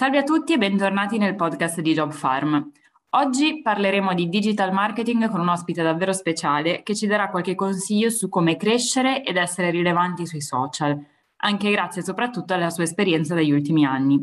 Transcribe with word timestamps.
Salve 0.00 0.16
a 0.16 0.22
tutti 0.22 0.54
e 0.54 0.56
bentornati 0.56 1.18
nel 1.18 1.34
podcast 1.34 1.82
di 1.82 1.92
Job 1.92 2.10
Farm. 2.10 2.72
Oggi 3.10 3.60
parleremo 3.60 4.14
di 4.14 4.30
digital 4.30 4.72
marketing 4.72 5.28
con 5.28 5.40
un 5.40 5.48
ospite 5.48 5.82
davvero 5.82 6.14
speciale 6.14 6.82
che 6.82 6.94
ci 6.94 7.06
darà 7.06 7.28
qualche 7.28 7.54
consiglio 7.54 8.08
su 8.08 8.30
come 8.30 8.56
crescere 8.56 9.22
ed 9.22 9.36
essere 9.36 9.68
rilevanti 9.68 10.24
sui 10.24 10.40
social, 10.40 10.98
anche 11.42 11.70
grazie 11.70 12.02
soprattutto 12.02 12.54
alla 12.54 12.70
sua 12.70 12.84
esperienza 12.84 13.34
degli 13.34 13.52
ultimi 13.52 13.84
anni. 13.84 14.18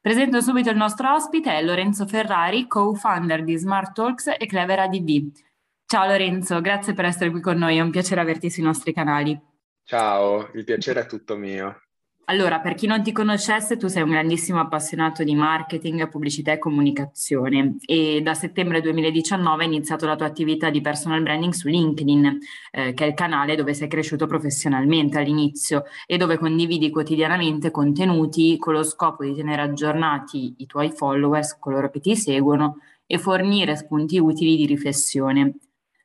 Presento 0.00 0.40
subito 0.40 0.70
il 0.70 0.78
nostro 0.78 1.12
ospite, 1.12 1.52
è 1.52 1.62
Lorenzo 1.62 2.06
Ferrari, 2.06 2.66
co-founder 2.66 3.44
di 3.44 3.58
Smart 3.58 3.92
Talks 3.92 4.28
e 4.28 4.46
Clever 4.46 4.78
ADV. 4.78 5.32
Ciao 5.84 6.06
Lorenzo, 6.06 6.62
grazie 6.62 6.94
per 6.94 7.04
essere 7.04 7.30
qui 7.30 7.42
con 7.42 7.58
noi, 7.58 7.76
è 7.76 7.82
un 7.82 7.90
piacere 7.90 8.22
averti 8.22 8.48
sui 8.48 8.62
nostri 8.62 8.94
canali. 8.94 9.38
Ciao, 9.84 10.48
il 10.54 10.64
piacere 10.64 11.02
è 11.02 11.06
tutto 11.06 11.36
mio. 11.36 11.78
Allora, 12.30 12.60
per 12.60 12.74
chi 12.74 12.86
non 12.86 13.02
ti 13.02 13.10
conoscesse, 13.10 13.76
tu 13.76 13.88
sei 13.88 14.04
un 14.04 14.10
grandissimo 14.10 14.60
appassionato 14.60 15.24
di 15.24 15.34
marketing, 15.34 16.08
pubblicità 16.08 16.52
e 16.52 16.58
comunicazione 16.58 17.74
e 17.84 18.20
da 18.22 18.34
settembre 18.34 18.80
2019 18.80 19.64
hai 19.64 19.68
iniziato 19.68 20.06
la 20.06 20.14
tua 20.14 20.26
attività 20.26 20.70
di 20.70 20.80
personal 20.80 21.22
branding 21.22 21.52
su 21.52 21.66
LinkedIn, 21.66 22.38
eh, 22.70 22.94
che 22.94 23.04
è 23.04 23.08
il 23.08 23.14
canale 23.14 23.56
dove 23.56 23.74
sei 23.74 23.88
cresciuto 23.88 24.26
professionalmente 24.28 25.18
all'inizio 25.18 25.82
e 26.06 26.18
dove 26.18 26.38
condividi 26.38 26.90
quotidianamente 26.90 27.72
contenuti 27.72 28.56
con 28.58 28.74
lo 28.74 28.84
scopo 28.84 29.24
di 29.24 29.34
tenere 29.34 29.62
aggiornati 29.62 30.54
i 30.58 30.66
tuoi 30.66 30.92
followers, 30.92 31.58
coloro 31.58 31.90
che 31.90 31.98
ti 31.98 32.14
seguono 32.14 32.76
e 33.06 33.18
fornire 33.18 33.74
spunti 33.74 34.20
utili 34.20 34.54
di 34.54 34.66
riflessione. 34.66 35.54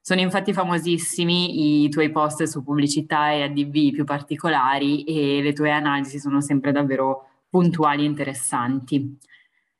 Sono 0.07 0.21
infatti 0.21 0.53
famosissimi 0.53 1.83
i 1.83 1.89
tuoi 1.89 2.11
post 2.11 2.43
su 2.43 2.63
pubblicità 2.63 3.31
e 3.31 3.41
ADV 3.41 3.91
più 3.91 4.03
particolari 4.03 5.03
e 5.03 5.41
le 5.41 5.51
tue 5.51 5.71
analisi 5.71 6.19
sono 6.19 6.41
sempre 6.41 6.71
davvero 6.71 7.27
puntuali 7.49 8.03
e 8.03 8.05
interessanti. 8.05 9.17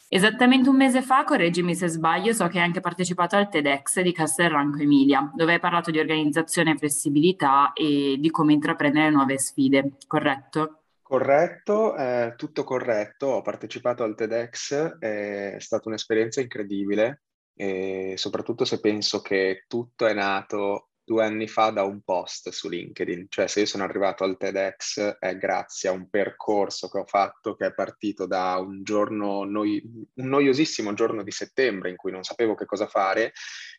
Esattamente 0.10 0.68
un 0.68 0.78
mese 0.78 1.04
fa, 1.04 1.24
correggimi 1.26 1.76
se 1.76 1.90
sbaglio, 1.90 2.34
so 2.34 2.48
che 2.48 2.58
hai 2.58 2.66
anche 2.66 2.80
partecipato 2.80 3.36
al 3.36 3.50
TEDx 3.50 4.02
di 4.02 4.12
Castelranco 4.12 4.80
Emilia, 4.80 5.32
dove 5.36 5.54
hai 5.54 5.60
parlato 5.60 5.92
di 5.92 6.00
organizzazione 6.00 6.72
e 6.72 6.78
flessibilità 6.80 7.72
e 7.74 8.16
di 8.18 8.32
come 8.32 8.54
intraprendere 8.54 9.12
nuove 9.12 9.38
sfide, 9.38 9.92
corretto? 10.08 10.80
Corretto, 11.04 11.96
eh, 11.96 12.34
tutto 12.36 12.64
corretto. 12.64 13.28
Ho 13.28 13.42
partecipato 13.44 14.02
al 14.02 14.16
TEDx, 14.16 14.98
è 14.98 15.58
stata 15.60 15.88
un'esperienza 15.88 16.42
incredibile 16.42 17.25
e 17.56 18.14
soprattutto 18.18 18.66
se 18.66 18.80
penso 18.80 19.22
che 19.22 19.64
tutto 19.68 20.06
è 20.06 20.14
nato 20.14 20.90
due 21.06 21.24
anni 21.24 21.48
fa 21.48 21.70
da 21.70 21.84
un 21.84 22.02
post 22.02 22.50
su 22.50 22.68
LinkedIn, 22.68 23.28
cioè 23.30 23.48
se 23.48 23.62
io 23.62 23.66
sono 23.68 23.84
arrivato 23.84 24.24
al 24.24 24.38
TEDx 24.38 25.20
è 25.20 25.38
grazie 25.38 25.90
a 25.90 25.92
un 25.92 26.10
percorso 26.10 26.90
che 26.90 26.98
ho 26.98 27.06
fatto 27.06 27.56
che 27.56 27.68
è 27.68 27.74
partito 27.74 28.26
da 28.26 28.58
un 28.58 28.84
giorno, 28.84 29.44
noi, 29.44 29.80
un 29.86 30.28
noiosissimo 30.28 30.94
giorno 30.94 31.22
di 31.22 31.32
settembre 31.32 31.92
in 31.92 31.96
cui 31.96 32.12
non 32.12 32.24
sapevo 32.24 32.56
che 32.56 32.66
cosa 32.66 32.88
fare 32.88 33.34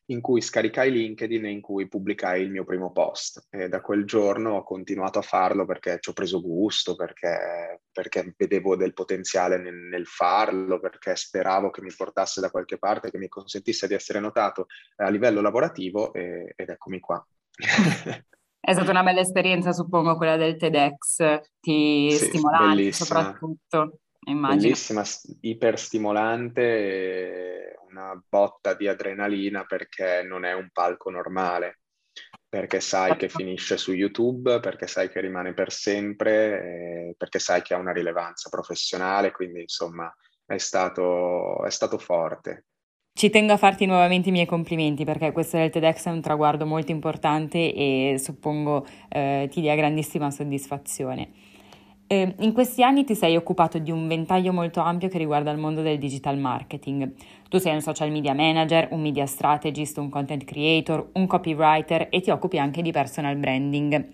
in 0.06 0.20
cui 0.20 0.40
scaricai 0.40 0.92
LinkedIn 0.92 1.46
e 1.46 1.50
in 1.50 1.60
cui 1.60 1.88
pubblicai 1.88 2.42
il 2.42 2.50
mio 2.50 2.64
primo 2.64 2.92
post. 2.92 3.46
E 3.50 3.68
da 3.68 3.80
quel 3.80 4.04
giorno 4.04 4.56
ho 4.56 4.62
continuato 4.62 5.18
a 5.18 5.22
farlo 5.22 5.64
perché 5.64 5.98
ci 6.00 6.10
ho 6.10 6.12
preso 6.12 6.40
gusto, 6.40 6.94
perché, 6.94 7.80
perché 7.90 8.34
vedevo 8.36 8.76
del 8.76 8.92
potenziale 8.92 9.58
nel, 9.58 9.74
nel, 9.74 10.06
farlo, 10.06 10.78
perché 10.78 11.16
speravo 11.16 11.70
che 11.70 11.82
mi 11.82 11.92
portasse 11.94 12.40
da 12.40 12.50
qualche 12.50 12.78
parte, 12.78 13.10
che 13.10 13.18
mi 13.18 13.28
consentisse 13.28 13.88
di 13.88 13.94
essere 13.94 14.20
notato 14.20 14.66
a 14.96 15.08
livello 15.08 15.40
lavorativo 15.40 16.12
e, 16.12 16.52
ed 16.54 16.68
eccomi 16.68 17.00
qua. 17.00 17.26
È 18.66 18.72
stata 18.72 18.90
una 18.90 19.04
bella 19.04 19.20
esperienza, 19.20 19.72
suppongo, 19.72 20.16
quella 20.16 20.36
del 20.36 20.56
TEDx, 20.56 21.40
ti 21.60 22.10
sì, 22.10 22.24
stimolante 22.24 22.90
soprattutto, 22.90 24.00
immagino. 24.26 24.62
Bellissima, 24.62 25.04
iperstimolante 25.42 27.76
una 27.96 28.22
botta 28.28 28.74
di 28.74 28.86
adrenalina 28.86 29.64
perché 29.64 30.22
non 30.22 30.44
è 30.44 30.52
un 30.52 30.68
palco 30.72 31.10
normale, 31.10 31.80
perché 32.48 32.80
sai 32.80 33.16
che 33.16 33.28
finisce 33.28 33.76
su 33.76 33.92
YouTube, 33.92 34.60
perché 34.60 34.86
sai 34.86 35.08
che 35.08 35.20
rimane 35.20 35.54
per 35.54 35.72
sempre, 35.72 37.14
perché 37.16 37.38
sai 37.38 37.62
che 37.62 37.74
ha 37.74 37.78
una 37.78 37.92
rilevanza 37.92 38.50
professionale, 38.50 39.32
quindi 39.32 39.62
insomma 39.62 40.14
è 40.44 40.58
stato, 40.58 41.64
è 41.64 41.70
stato 41.70 41.98
forte. 41.98 42.66
Ci 43.16 43.30
tengo 43.30 43.54
a 43.54 43.56
farti 43.56 43.86
nuovamente 43.86 44.28
i 44.28 44.32
miei 44.32 44.44
complimenti 44.44 45.04
perché 45.04 45.32
questo 45.32 45.56
del 45.56 45.70
TEDx 45.70 46.04
è 46.06 46.10
un 46.10 46.20
traguardo 46.20 46.66
molto 46.66 46.92
importante 46.92 47.72
e 47.72 48.16
suppongo 48.18 48.86
eh, 49.08 49.48
ti 49.50 49.62
dia 49.62 49.74
grandissima 49.74 50.30
soddisfazione. 50.30 51.55
Eh, 52.08 52.34
in 52.38 52.52
questi 52.52 52.84
anni 52.84 53.02
ti 53.02 53.16
sei 53.16 53.34
occupato 53.34 53.78
di 53.78 53.90
un 53.90 54.06
ventaglio 54.06 54.52
molto 54.52 54.80
ampio 54.80 55.08
che 55.08 55.18
riguarda 55.18 55.50
il 55.50 55.58
mondo 55.58 55.82
del 55.82 55.98
digital 55.98 56.38
marketing. 56.38 57.12
Tu 57.48 57.58
sei 57.58 57.74
un 57.74 57.80
social 57.80 58.12
media 58.12 58.32
manager, 58.32 58.88
un 58.92 59.00
media 59.00 59.26
strategist, 59.26 59.96
un 59.98 60.08
content 60.08 60.44
creator, 60.44 61.08
un 61.14 61.26
copywriter 61.26 62.06
e 62.10 62.20
ti 62.20 62.30
occupi 62.30 62.58
anche 62.58 62.80
di 62.80 62.92
personal 62.92 63.34
branding 63.36 64.06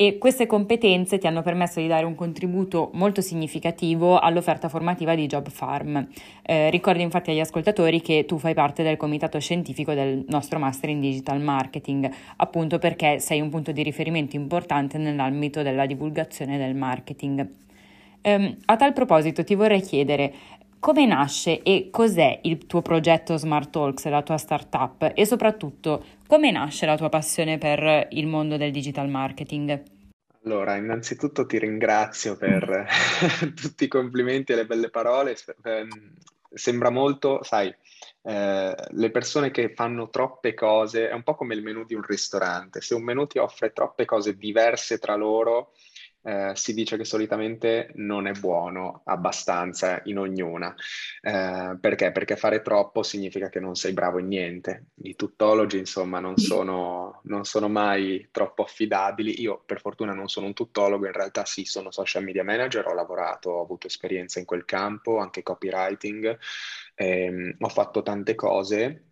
e 0.00 0.16
queste 0.16 0.46
competenze 0.46 1.18
ti 1.18 1.26
hanno 1.26 1.42
permesso 1.42 1.80
di 1.80 1.88
dare 1.88 2.06
un 2.06 2.14
contributo 2.14 2.90
molto 2.92 3.20
significativo 3.20 4.16
all'offerta 4.16 4.68
formativa 4.68 5.16
di 5.16 5.26
Job 5.26 5.50
Farm. 5.50 6.06
Eh, 6.42 6.70
ricordo 6.70 7.02
infatti 7.02 7.32
agli 7.32 7.40
ascoltatori 7.40 8.00
che 8.00 8.24
tu 8.24 8.38
fai 8.38 8.54
parte 8.54 8.84
del 8.84 8.96
comitato 8.96 9.40
scientifico 9.40 9.94
del 9.94 10.24
nostro 10.28 10.60
Master 10.60 10.90
in 10.90 11.00
Digital 11.00 11.40
Marketing, 11.40 12.08
appunto 12.36 12.78
perché 12.78 13.18
sei 13.18 13.40
un 13.40 13.48
punto 13.48 13.72
di 13.72 13.82
riferimento 13.82 14.36
importante 14.36 14.98
nell'ambito 14.98 15.62
della 15.62 15.84
divulgazione 15.84 16.58
del 16.58 16.76
marketing. 16.76 17.48
Eh, 18.20 18.56
a 18.66 18.76
tal 18.76 18.92
proposito 18.92 19.42
ti 19.42 19.56
vorrei 19.56 19.80
chiedere 19.80 20.32
come 20.78 21.06
nasce 21.06 21.62
e 21.62 21.88
cos'è 21.90 22.40
il 22.42 22.66
tuo 22.66 22.82
progetto 22.82 23.36
Smart 23.36 23.70
Talks, 23.70 24.06
la 24.06 24.22
tua 24.22 24.36
startup 24.36 25.12
e 25.14 25.26
soprattutto 25.26 26.04
come 26.26 26.50
nasce 26.50 26.86
la 26.86 26.96
tua 26.96 27.08
passione 27.08 27.58
per 27.58 28.08
il 28.10 28.26
mondo 28.26 28.56
del 28.56 28.70
digital 28.70 29.08
marketing? 29.08 29.82
Allora, 30.44 30.76
innanzitutto 30.76 31.46
ti 31.46 31.58
ringrazio 31.58 32.36
per 32.36 32.86
tutti 33.54 33.84
i 33.84 33.88
complimenti 33.88 34.52
e 34.52 34.56
le 34.56 34.66
belle 34.66 34.88
parole. 34.88 35.36
Ehm, 35.64 36.14
sembra 36.50 36.90
molto, 36.90 37.42
sai, 37.42 37.74
eh, 38.22 38.74
le 38.88 39.10
persone 39.10 39.50
che 39.50 39.72
fanno 39.74 40.08
troppe 40.08 40.54
cose, 40.54 41.08
è 41.08 41.12
un 41.12 41.22
po' 41.22 41.34
come 41.34 41.54
il 41.54 41.62
menù 41.62 41.84
di 41.84 41.94
un 41.94 42.02
ristorante. 42.02 42.80
Se 42.80 42.94
un 42.94 43.02
menù 43.02 43.26
ti 43.26 43.38
offre 43.38 43.72
troppe 43.72 44.04
cose 44.04 44.36
diverse 44.36 44.98
tra 44.98 45.16
loro, 45.16 45.72
eh, 46.28 46.50
si 46.54 46.74
dice 46.74 46.98
che 46.98 47.06
solitamente 47.06 47.90
non 47.94 48.26
è 48.26 48.32
buono 48.32 49.00
abbastanza 49.04 50.02
in 50.04 50.18
ognuna. 50.18 50.74
Eh, 51.22 51.78
perché? 51.80 52.12
Perché 52.12 52.36
fare 52.36 52.60
troppo 52.60 53.02
significa 53.02 53.48
che 53.48 53.60
non 53.60 53.74
sei 53.76 53.94
bravo 53.94 54.18
in 54.18 54.26
niente. 54.26 54.88
I 55.04 55.16
tuttologi, 55.16 55.78
insomma, 55.78 56.20
non 56.20 56.36
sono, 56.36 57.20
non 57.24 57.44
sono 57.46 57.68
mai 57.68 58.28
troppo 58.30 58.62
affidabili. 58.62 59.40
Io, 59.40 59.62
per 59.64 59.80
fortuna, 59.80 60.12
non 60.12 60.28
sono 60.28 60.46
un 60.46 60.52
tuttologo, 60.52 61.06
in 61.06 61.12
realtà 61.12 61.46
sì, 61.46 61.64
sono 61.64 61.90
social 61.90 62.22
media 62.22 62.44
manager, 62.44 62.86
ho 62.86 62.94
lavorato, 62.94 63.50
ho 63.50 63.62
avuto 63.62 63.86
esperienza 63.86 64.38
in 64.38 64.44
quel 64.44 64.66
campo, 64.66 65.18
anche 65.18 65.42
copywriting, 65.42 66.38
ehm, 66.94 67.56
ho 67.58 67.68
fatto 67.70 68.02
tante 68.02 68.34
cose 68.34 69.07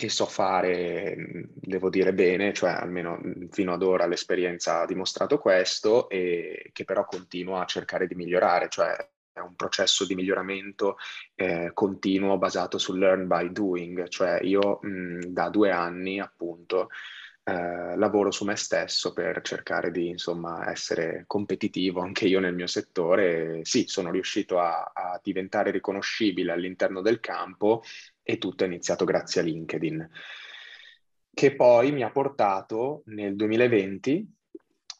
che 0.00 0.08
so 0.08 0.24
fare, 0.24 1.14
devo 1.52 1.90
dire 1.90 2.14
bene, 2.14 2.54
cioè 2.54 2.70
almeno 2.70 3.20
fino 3.50 3.74
ad 3.74 3.82
ora 3.82 4.06
l'esperienza 4.06 4.80
ha 4.80 4.86
dimostrato 4.86 5.36
questo 5.36 6.08
e 6.08 6.70
che 6.72 6.84
però 6.84 7.04
continuo 7.04 7.58
a 7.58 7.66
cercare 7.66 8.06
di 8.06 8.14
migliorare, 8.14 8.70
cioè 8.70 8.96
è 9.30 9.40
un 9.40 9.54
processo 9.56 10.06
di 10.06 10.14
miglioramento 10.14 10.96
eh, 11.34 11.72
continuo 11.74 12.38
basato 12.38 12.78
sul 12.78 12.98
learn 12.98 13.26
by 13.26 13.52
doing, 13.52 14.08
cioè 14.08 14.40
io 14.42 14.78
mh, 14.80 15.26
da 15.26 15.50
due 15.50 15.70
anni 15.70 16.18
appunto 16.18 16.88
eh, 17.50 17.96
lavoro 17.96 18.30
su 18.30 18.44
me 18.44 18.54
stesso 18.54 19.12
per 19.12 19.40
cercare 19.42 19.90
di 19.90 20.08
insomma 20.08 20.70
essere 20.70 21.24
competitivo 21.26 22.00
anche 22.00 22.28
io 22.28 22.38
nel 22.38 22.54
mio 22.54 22.68
settore. 22.68 23.60
Sì, 23.64 23.86
sono 23.88 24.12
riuscito 24.12 24.60
a, 24.60 24.92
a 24.94 25.20
diventare 25.22 25.72
riconoscibile 25.72 26.52
all'interno 26.52 27.00
del 27.00 27.18
campo 27.18 27.82
e 28.22 28.38
tutto 28.38 28.62
è 28.62 28.66
iniziato 28.68 29.04
grazie 29.04 29.40
a 29.40 29.44
LinkedIn, 29.44 30.08
che 31.34 31.56
poi 31.56 31.90
mi 31.90 32.04
ha 32.04 32.10
portato 32.10 33.02
nel 33.06 33.34
2020, 33.34 34.34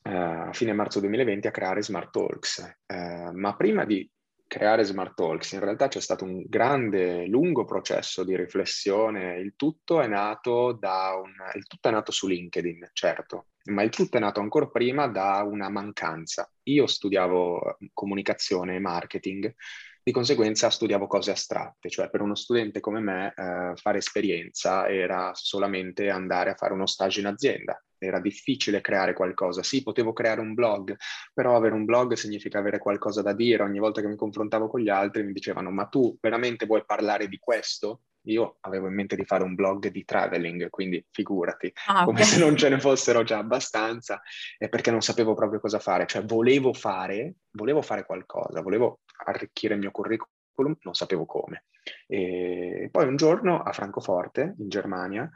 eh, 0.03 0.11
a 0.11 0.53
fine 0.53 0.73
marzo 0.73 0.99
2020, 0.99 1.47
a 1.47 1.53
creare 1.53 1.83
Smart 1.83 2.11
Talks. 2.11 2.79
Eh, 2.87 3.31
ma 3.33 3.55
prima 3.55 3.85
di 3.85 4.11
creare 4.51 4.83
Smart 4.83 5.15
Talks 5.15 5.53
in 5.53 5.61
realtà 5.61 5.87
c'è 5.87 6.01
stato 6.01 6.25
un 6.25 6.43
grande, 6.49 7.25
lungo 7.27 7.65
processo 7.65 8.25
di 8.25 8.37
riflessione. 8.37 9.39
Il 9.39 9.55
tutto 9.55 10.01
è 10.01 10.09
nato, 10.09 10.73
da 10.73 11.13
un, 11.15 11.33
il 11.55 11.69
tutto 11.69 11.87
è 11.89 11.93
nato 11.93 12.11
su 12.11 12.27
LinkedIn, 12.27 12.91
certo, 12.93 13.47
ma 13.67 13.85
il 13.85 13.91
tutto 13.91 14.17
è 14.17 14.21
nato 14.21 14.41
ancora 14.41 14.67
prima 14.67 15.07
da 15.07 15.45
una 15.49 15.69
mancanza. 15.69 16.51
Io 16.65 16.89
studiavo 16.89 17.79
comunicazione 17.93 18.75
e 18.75 18.81
marketing 18.81 19.55
di 20.03 20.11
conseguenza 20.11 20.69
studiavo 20.69 21.07
cose 21.07 21.31
astratte, 21.31 21.89
cioè 21.89 22.11
per 22.11 22.21
uno 22.21 22.35
studente 22.35 22.81
come 22.81 22.99
me 22.99 23.33
eh, 23.37 23.77
fare 23.77 23.99
esperienza 23.99 24.89
era 24.89 25.31
solamente 25.33 26.11
andare 26.11 26.51
a 26.51 26.55
fare 26.57 26.73
uno 26.73 26.87
stage 26.87 27.21
in 27.21 27.27
azienda, 27.27 27.81
era 28.07 28.21
difficile 28.21 28.81
creare 28.81 29.13
qualcosa. 29.13 29.63
Sì, 29.63 29.83
potevo 29.83 30.13
creare 30.13 30.41
un 30.41 30.55
blog, 30.55 30.97
però 31.33 31.57
avere 31.57 31.75
un 31.75 31.85
blog 31.85 32.15
significa 32.15 32.59
avere 32.59 32.79
qualcosa 32.79 33.23
da 33.23 33.33
dire. 33.33 33.63
Ogni 33.63 33.79
volta 33.79 34.01
che 34.01 34.09
mi 34.09 34.17
confrontavo 34.17 34.69
con 34.69 34.81
gli 34.81 34.89
altri 34.89 35.23
mi 35.23 35.33
dicevano, 35.33 35.71
ma 35.71 35.87
tu 35.87 36.17
veramente 36.21 36.67
vuoi 36.67 36.85
parlare 36.85 37.29
di 37.29 37.39
questo? 37.39 38.03
Io 38.25 38.59
avevo 38.61 38.87
in 38.89 38.95
mente 38.95 39.17
di 39.17 39.25
fare 39.25 39.45
un 39.45 39.55
blog 39.55 39.89
di 39.89 40.05
traveling, 40.05 40.69
quindi 40.69 41.03
figurati, 41.11 41.73
ah, 41.87 42.05
come 42.05 42.23
se 42.23 42.39
non 42.39 42.55
ce 42.55 42.69
ne 42.69 42.79
fossero 42.79 43.23
già 43.23 43.39
abbastanza, 43.39 44.21
e 44.59 44.69
perché 44.69 44.91
non 44.91 45.01
sapevo 45.01 45.33
proprio 45.33 45.59
cosa 45.59 45.79
fare, 45.79 46.07
cioè 46.07 46.23
volevo 46.25 46.75
fare, 46.75 47.37
volevo 47.53 47.81
fare 47.81 48.05
qualcosa, 48.05 48.61
volevo 48.61 49.01
arricchire 49.25 49.73
il 49.73 49.81
mio 49.81 49.91
curriculum, 49.91 50.77
non 50.83 50.93
sapevo 50.93 51.25
come. 51.25 51.65
E 52.07 52.91
poi 52.93 53.07
un 53.07 53.17
giorno 53.17 53.63
a 53.63 53.73
Francoforte, 53.73 54.55
in 54.59 54.69
Germania, 54.69 55.31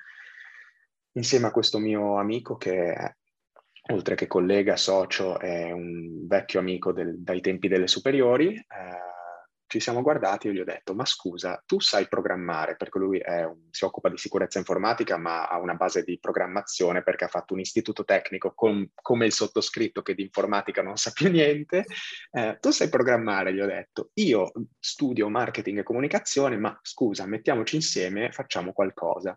insieme 1.14 1.46
a 1.46 1.50
questo 1.50 1.78
mio 1.78 2.18
amico 2.18 2.56
che 2.56 3.16
oltre 3.92 4.14
che 4.14 4.26
collega, 4.26 4.76
socio, 4.76 5.38
è 5.38 5.70
un 5.70 6.26
vecchio 6.26 6.60
amico 6.60 6.92
del, 6.92 7.20
dai 7.20 7.40
tempi 7.40 7.68
delle 7.68 7.86
superiori, 7.86 8.54
eh, 8.54 9.12
ci 9.66 9.80
siamo 9.80 10.02
guardati 10.02 10.48
e 10.48 10.52
gli 10.52 10.60
ho 10.60 10.64
detto, 10.64 10.94
ma 10.94 11.04
scusa, 11.04 11.60
tu 11.66 11.80
sai 11.80 12.06
programmare, 12.06 12.76
perché 12.76 12.98
lui 12.98 13.20
un, 13.26 13.66
si 13.70 13.84
occupa 13.84 14.08
di 14.08 14.16
sicurezza 14.16 14.58
informatica, 14.58 15.16
ma 15.16 15.48
ha 15.48 15.58
una 15.58 15.74
base 15.74 16.04
di 16.04 16.18
programmazione 16.18 17.02
perché 17.02 17.24
ha 17.24 17.28
fatto 17.28 17.54
un 17.54 17.60
istituto 17.60 18.04
tecnico 18.04 18.52
con, 18.54 18.88
come 18.94 19.26
il 19.26 19.32
sottoscritto 19.32 20.00
che 20.02 20.14
di 20.14 20.22
informatica 20.22 20.80
non 20.80 20.96
sa 20.96 21.10
più 21.10 21.28
niente. 21.28 21.84
Eh, 22.30 22.58
tu 22.60 22.70
sai 22.70 22.88
programmare, 22.88 23.52
gli 23.52 23.60
ho 23.60 23.66
detto, 23.66 24.10
io 24.14 24.52
studio 24.78 25.28
marketing 25.28 25.80
e 25.80 25.82
comunicazione, 25.82 26.56
ma 26.56 26.78
scusa, 26.80 27.26
mettiamoci 27.26 27.74
insieme 27.74 28.30
facciamo 28.30 28.72
qualcosa. 28.72 29.36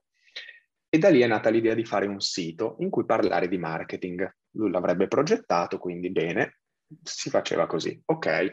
E 0.90 0.98
da 0.98 1.10
lì 1.10 1.22
è 1.22 1.28
nata 1.28 1.50
l'idea 1.50 1.74
di 1.74 1.84
fare 1.84 2.06
un 2.06 2.20
sito 2.20 2.78
in 2.80 2.90
cui 2.90 3.06
parlare 3.06 3.48
di 3.48 3.58
marketing. 3.58 4.38
Lui 4.52 4.72
l'avrebbe 4.72 5.08
progettato, 5.08 5.78
quindi 5.78 6.12
bene, 6.12 6.60
si 7.02 7.30
faceva 7.30 7.68
così. 7.68 8.02
Ok. 8.06 8.52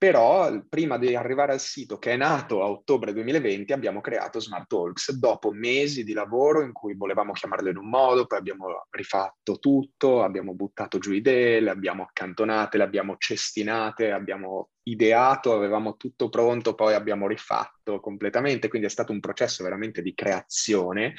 Però 0.00 0.50
prima 0.66 0.96
di 0.96 1.14
arrivare 1.14 1.52
al 1.52 1.60
sito 1.60 1.98
che 1.98 2.12
è 2.12 2.16
nato 2.16 2.62
a 2.62 2.70
ottobre 2.70 3.12
2020 3.12 3.70
abbiamo 3.74 4.00
creato 4.00 4.40
Smart 4.40 4.66
Talks. 4.66 5.12
Dopo 5.12 5.52
mesi 5.52 6.04
di 6.04 6.14
lavoro 6.14 6.62
in 6.62 6.72
cui 6.72 6.94
volevamo 6.94 7.32
chiamarlo 7.32 7.68
in 7.68 7.76
un 7.76 7.90
modo, 7.90 8.24
poi 8.24 8.38
abbiamo 8.38 8.86
rifatto 8.88 9.58
tutto, 9.58 10.22
abbiamo 10.22 10.54
buttato 10.54 10.96
giù 10.96 11.12
idee, 11.12 11.60
le 11.60 11.68
abbiamo 11.68 12.04
accantonate, 12.04 12.78
le 12.78 12.84
abbiamo 12.84 13.16
cestinate, 13.18 14.10
abbiamo 14.10 14.70
ideato, 14.84 15.52
avevamo 15.52 15.96
tutto 15.96 16.30
pronto, 16.30 16.74
poi 16.74 16.94
abbiamo 16.94 17.26
rifatto 17.26 18.00
completamente, 18.00 18.68
quindi 18.68 18.86
è 18.86 18.90
stato 18.90 19.12
un 19.12 19.20
processo 19.20 19.62
veramente 19.62 20.00
di 20.00 20.14
creazione 20.14 21.12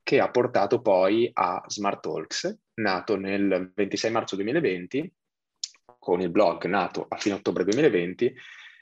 che 0.00 0.20
ha 0.20 0.30
portato 0.30 0.80
poi 0.80 1.28
a 1.32 1.60
Smart 1.66 2.00
Talks, 2.02 2.56
nato 2.74 3.16
nel 3.16 3.72
26 3.74 4.10
marzo 4.12 4.36
2020 4.36 5.12
con 6.08 6.22
il 6.22 6.30
blog 6.30 6.64
nato 6.64 7.04
a 7.06 7.18
fine 7.18 7.34
ottobre 7.34 7.64
2020 7.64 8.34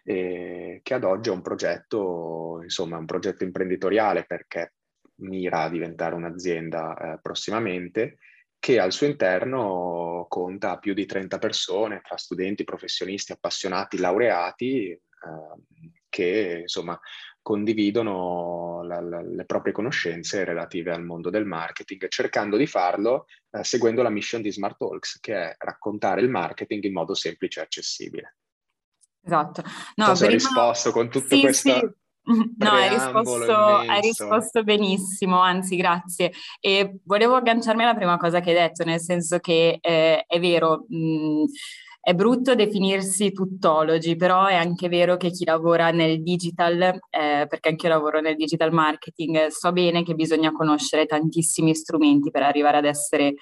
eh, 0.05 0.79
che 0.81 0.95
ad 0.95 1.03
oggi 1.03 1.29
è 1.29 1.33
un 1.33 1.43
progetto, 1.43 2.61
insomma, 2.63 2.99
un 2.99 3.05
progetto 3.05 3.43
imprenditoriale 3.43 4.25
perché 4.25 4.75
mira 5.23 5.63
a 5.63 5.69
diventare 5.69 6.15
un'azienda 6.15 6.97
eh, 6.97 7.19
prossimamente 7.21 8.19
che 8.61 8.79
al 8.79 8.93
suo 8.93 9.09
interno 9.09 10.27
conta 10.29 10.79
più 10.79 10.95
di 10.95 11.05
30 11.05 11.39
persone, 11.39 12.01
tra 12.01 12.17
studenti, 12.17 12.63
professionisti, 12.63 13.33
appassionati, 13.33 13.99
laureati, 13.99 14.91
eh, 14.91 15.01
che 16.09 16.59
insomma 16.61 16.97
condividono 17.47 18.83
la, 18.83 19.01
la, 19.01 19.23
le 19.23 19.45
proprie 19.45 19.73
conoscenze 19.73 20.43
relative 20.43 20.93
al 20.93 21.05
mondo 21.05 21.31
del 21.31 21.45
marketing, 21.45 22.09
cercando 22.09 22.57
di 22.57 22.67
farlo 22.67 23.27
eh, 23.53 23.63
seguendo 23.63 24.03
la 24.03 24.11
mission 24.11 24.43
di 24.43 24.51
Smart 24.51 24.77
Talks, 24.77 25.21
che 25.21 25.33
è 25.33 25.55
raccontare 25.57 26.23
il 26.23 26.29
marketing 26.29 26.83
in 26.83 26.93
modo 26.93 27.15
semplice 27.15 27.61
e 27.61 27.63
accessibile. 27.63 28.37
Esatto. 29.23 29.63
No, 29.95 30.11
prima... 30.11 30.27
hai 30.27 30.33
risposto 30.33 30.91
con 30.91 31.09
tutto 31.09 31.37
sì, 31.37 31.41
questo... 31.41 31.73
Sì. 31.73 31.89
No, 32.59 32.71
hai 32.71 32.89
risposto, 32.89 33.55
hai 33.55 34.01
risposto, 34.01 34.65
benissimo, 34.65 35.39
anzi 35.39 35.77
grazie. 35.77 36.33
E 36.59 36.99
volevo 37.05 37.37
agganciarmi 37.37 37.85
alla 37.85 37.95
prima 37.95 38.17
cosa 38.17 38.41
che 38.41 38.51
hai 38.51 38.57
detto, 38.57 38.83
nel 38.83 38.99
senso 38.99 39.39
che 39.39 39.79
eh, 39.81 40.25
è 40.27 40.41
vero, 40.41 40.87
mh, 40.89 41.45
è 42.07 42.15
brutto 42.15 42.55
definirsi 42.55 43.33
tuttologi, 43.33 44.15
però 44.15 44.47
è 44.47 44.55
anche 44.55 44.89
vero 44.89 45.17
che 45.17 45.31
chi 45.31 45.45
lavora 45.45 45.91
nel 45.91 46.23
digital, 46.23 46.81
eh, 46.81 47.47
perché 47.49 47.71
anche 47.71 47.89
io 47.89 47.93
lavoro 47.93 48.21
nel 48.21 48.37
digital 48.37 48.73
marketing, 48.73 49.49
so 49.49 49.73
bene 49.73 50.05
che 50.05 50.15
bisogna 50.15 50.53
conoscere 50.53 51.07
tantissimi 51.07 51.75
strumenti 51.75 52.31
per 52.31 52.45
arrivare 52.45 52.77
ad 52.77 52.85
essere 52.85 53.35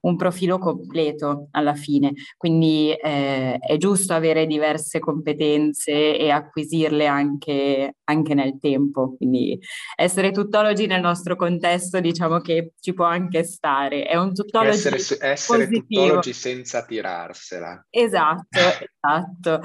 un 0.00 0.16
profilo 0.16 0.58
completo 0.58 1.48
alla 1.52 1.74
fine, 1.74 2.12
quindi 2.36 2.92
eh, 2.92 3.58
è 3.58 3.76
giusto 3.76 4.14
avere 4.14 4.46
diverse 4.46 4.98
competenze 4.98 6.16
e 6.16 6.30
acquisirle 6.30 7.06
anche, 7.06 7.96
anche, 8.04 8.34
nel 8.34 8.58
tempo, 8.60 9.16
quindi 9.16 9.58
essere 9.96 10.30
tuttologi 10.30 10.86
nel 10.86 11.00
nostro 11.00 11.36
contesto 11.36 12.00
diciamo 12.00 12.38
che 12.38 12.72
ci 12.80 12.94
può 12.94 13.04
anche 13.04 13.44
stare, 13.44 14.04
è 14.04 14.16
un 14.16 14.32
tuttologi 14.32 14.68
Essere, 14.70 14.96
essere 15.20 15.68
tuttologi 15.68 16.32
senza 16.32 16.84
tirarsela. 16.84 17.86
Esatto, 17.90 18.58
esatto. 18.58 19.60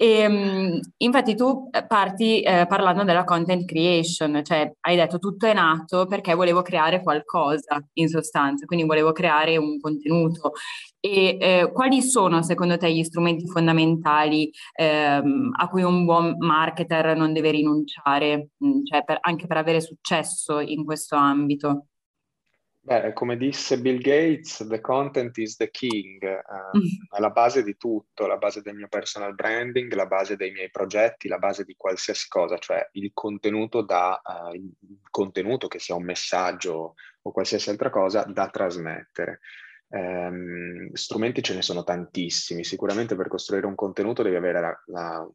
E, 0.00 0.06
ehm, 0.20 0.80
infatti 0.98 1.34
tu 1.34 1.68
eh, 1.72 1.84
parti 1.84 2.40
eh, 2.42 2.66
parlando 2.68 3.02
della 3.02 3.24
content 3.24 3.64
creation, 3.64 4.42
cioè 4.44 4.72
hai 4.82 4.94
detto 4.94 5.18
tutto 5.18 5.46
è 5.46 5.52
nato 5.52 6.06
perché 6.06 6.34
volevo 6.34 6.62
creare 6.62 7.02
qualcosa 7.02 7.80
in 7.94 8.08
sostanza, 8.08 8.64
quindi 8.64 8.86
volevo 8.86 9.10
creare 9.10 9.56
un 9.56 9.80
contenuto. 9.80 10.52
E 11.00 11.36
eh, 11.40 11.70
quali 11.72 12.00
sono 12.02 12.42
secondo 12.42 12.76
te 12.76 12.92
gli 12.92 13.02
strumenti 13.02 13.48
fondamentali 13.48 14.50
ehm, 14.74 15.50
a 15.56 15.68
cui 15.68 15.82
un 15.82 16.04
buon 16.04 16.36
marketer 16.38 17.16
non 17.16 17.32
deve 17.32 17.50
rinunciare, 17.50 18.50
mm, 18.64 18.84
cioè 18.84 19.02
per, 19.04 19.18
anche 19.20 19.46
per 19.48 19.56
avere 19.56 19.80
successo 19.80 20.60
in 20.60 20.84
questo 20.84 21.16
ambito? 21.16 21.86
Beh, 22.88 23.12
come 23.12 23.36
disse 23.36 23.78
Bill 23.82 23.98
Gates, 23.98 24.66
the 24.66 24.80
content 24.80 25.36
is 25.36 25.56
the 25.56 25.68
king, 25.68 26.22
uh, 26.22 27.14
è 27.14 27.20
la 27.20 27.28
base 27.28 27.62
di 27.62 27.76
tutto, 27.76 28.26
la 28.26 28.38
base 28.38 28.62
del 28.62 28.76
mio 28.76 28.88
personal 28.88 29.34
branding, 29.34 29.92
la 29.92 30.06
base 30.06 30.36
dei 30.36 30.52
miei 30.52 30.70
progetti, 30.70 31.28
la 31.28 31.36
base 31.36 31.64
di 31.64 31.74
qualsiasi 31.76 32.28
cosa, 32.28 32.56
cioè 32.56 32.88
il 32.92 33.10
contenuto 33.12 33.82
da, 33.82 34.18
uh, 34.24 34.54
il 34.54 34.72
contenuto 35.10 35.68
che 35.68 35.78
sia 35.78 35.96
un 35.96 36.04
messaggio 36.04 36.94
o 37.20 37.30
qualsiasi 37.30 37.68
altra 37.68 37.90
cosa 37.90 38.22
da 38.22 38.48
trasmettere. 38.48 39.40
Um, 39.88 40.90
strumenti 40.94 41.42
ce 41.42 41.54
ne 41.54 41.62
sono 41.62 41.84
tantissimi, 41.84 42.64
sicuramente 42.64 43.16
per 43.16 43.28
costruire 43.28 43.66
un 43.66 43.74
contenuto 43.74 44.22
devi 44.22 44.36
avere 44.36 44.60
la, 44.62 44.82
la 44.86 45.28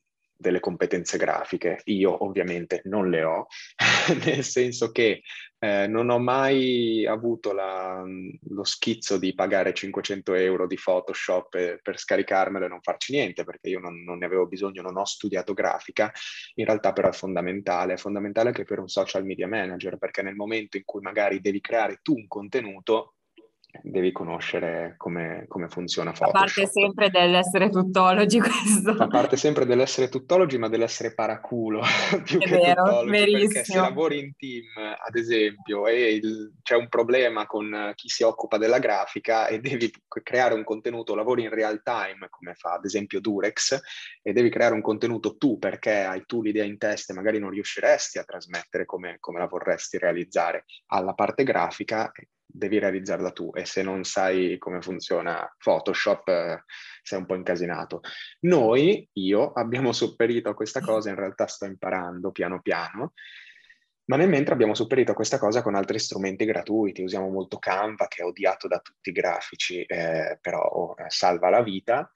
delle 0.44 0.60
competenze 0.60 1.18
grafiche. 1.18 1.80
Io 1.86 2.24
ovviamente 2.26 2.82
non 2.86 3.10
le 3.10 3.24
ho, 3.24 3.48
nel 4.26 4.44
senso 4.44 4.92
che 4.92 5.24
eh, 5.64 5.88
non 5.88 6.10
ho 6.10 6.20
mai 6.20 7.06
avuto 7.06 7.54
la, 7.54 8.04
lo 8.50 8.64
schizzo 8.66 9.18
di 9.18 9.34
pagare 9.34 9.74
500 9.74 10.34
euro 10.34 10.68
di 10.68 10.78
Photoshop 10.82 11.48
per, 11.48 11.80
per 11.82 11.98
scaricarmelo 11.98 12.66
e 12.66 12.68
non 12.68 12.82
farci 12.82 13.14
niente, 13.14 13.46
perché 13.46 13.70
io 13.70 13.80
non, 13.80 14.04
non, 14.04 14.18
ne 14.18 14.26
avevo 14.26 14.46
bisogno, 14.46 14.82
non 14.82 14.98
ho 14.98 15.06
studiato 15.06 15.54
grafica. 15.54 16.12
In 16.56 16.66
realtà 16.66 16.92
però 16.92 17.08
è 17.08 17.14
fondamentale, 17.14 17.94
è 17.94 17.98
fondamentale 17.98 18.50
anche 18.50 18.66
per 18.66 18.80
un 18.80 18.90
social 18.90 19.24
media 19.24 19.48
manager, 19.48 19.98
perché 19.98 20.22
nel 20.22 20.36
momento 20.36 20.76
in 20.76 20.84
cui 20.84 21.00
magari 21.00 21.40
devi 21.40 21.62
creare 21.62 22.00
tu 22.02 22.14
un 22.14 22.28
contenuto, 22.28 23.13
devi 23.82 24.12
conoscere 24.12 24.94
come, 24.98 25.46
come 25.48 25.68
funziona 25.68 26.12
Photoshop. 26.12 26.36
A 26.36 26.40
parte 26.40 26.68
sempre 26.68 27.10
dell'essere 27.10 27.70
tuttologi 27.70 28.40
questo. 28.40 28.92
A 28.92 29.08
parte 29.08 29.36
sempre 29.36 29.66
dell'essere 29.66 30.10
tuttologi, 30.10 30.58
ma 30.58 30.70
dell'essere 30.70 31.14
paraculo 31.14 31.82
più 32.24 32.40
È 32.40 32.46
che 32.46 32.58
vero, 32.58 32.84
tuttologi. 32.84 33.10
Verissimo. 33.10 33.48
Perché 33.48 33.64
se 33.64 33.78
lavori 33.78 34.20
in 34.20 34.36
team, 34.36 34.64
ad 34.78 35.16
esempio, 35.16 35.88
e 35.88 36.14
il, 36.14 36.54
c'è 36.62 36.76
un 36.76 36.88
problema 36.88 37.46
con 37.48 37.92
chi 37.96 38.10
si 38.10 38.24
occupa 38.24 38.58
della 38.58 38.80
grafica 38.80 39.48
e 39.48 39.60
devi 39.60 39.92
creare 40.22 40.54
un 40.54 40.64
contenuto, 40.64 41.16
lavori 41.16 41.44
in 41.44 41.50
real 41.50 41.82
time, 41.82 42.28
come 42.30 42.54
fa 42.54 42.74
ad 42.74 42.86
esempio 42.86 43.20
Durex, 43.20 43.80
e 44.22 44.34
devi 44.34 44.50
creare 44.50 44.76
un 44.76 44.82
contenuto 44.82 45.36
tu 45.38 45.58
perché 45.58 46.04
hai 46.04 46.24
tu 46.26 46.42
l'idea 46.42 46.64
in 46.64 46.78
testa 46.78 47.12
e 47.12 47.16
magari 47.16 47.40
non 47.40 47.50
riusciresti 47.50 48.20
a 48.20 48.24
trasmettere 48.24 48.86
come, 48.86 49.18
come 49.20 49.40
la 49.40 49.48
vorresti 49.48 49.98
realizzare 49.98 50.66
alla 50.88 51.14
parte 51.14 51.44
grafica, 51.44 52.12
devi 52.54 52.78
realizzarla 52.78 53.32
tu 53.32 53.52
e 53.54 53.66
se 53.66 53.82
non 53.82 54.04
sai 54.04 54.58
come 54.60 54.82
funziona 54.82 55.52
Photoshop 55.58 56.28
eh, 56.28 56.64
sei 57.02 57.20
un 57.20 57.26
po' 57.26 57.36
incasinato. 57.36 58.02
Noi, 58.42 59.08
io, 59.14 59.52
abbiamo 59.52 59.92
sopperito 59.92 60.50
a 60.50 60.54
questa 60.54 60.80
cosa, 60.80 61.10
in 61.10 61.16
realtà 61.16 61.48
sto 61.48 61.66
imparando 61.66 62.32
piano 62.32 62.62
piano, 62.62 63.14
ma 64.06 64.18
nel 64.18 64.30
mentre 64.30 64.54
abbiamo 64.54 64.74
sopperito 64.76 65.12
a 65.12 65.16
questa 65.16 65.40
cosa 65.40 65.62
con 65.62 65.76
altri 65.76 65.98
strumenti 65.98 66.46
gratuiti, 66.46 67.04
usiamo 67.04 67.30
molto 67.30 67.58
Canva 67.58 68.08
che 68.08 68.22
è 68.22 68.26
odiato 68.26 68.68
da 68.68 68.80
tutti 68.80 69.10
i 69.10 69.14
grafici, 69.14 69.82
eh, 69.84 70.38
però 70.42 70.62
oh, 70.62 70.96
salva 71.08 71.50
la 71.50 71.64
vita. 71.64 72.12